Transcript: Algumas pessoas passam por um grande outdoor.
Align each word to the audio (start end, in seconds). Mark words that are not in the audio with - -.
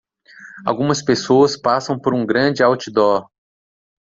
Algumas 0.65 1.03
pessoas 1.05 1.55
passam 1.55 1.99
por 1.99 2.11
um 2.15 2.25
grande 2.25 2.63
outdoor. 2.63 3.29